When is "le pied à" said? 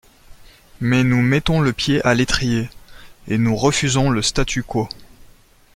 1.61-2.15